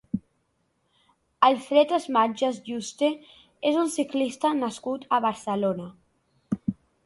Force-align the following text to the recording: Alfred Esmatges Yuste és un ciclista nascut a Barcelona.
Alfred 1.49 1.93
Esmatges 1.97 2.57
Yuste 2.71 3.11
és 3.73 3.79
un 3.85 3.95
ciclista 3.99 4.55
nascut 4.65 5.09
a 5.19 5.23
Barcelona. 5.31 5.91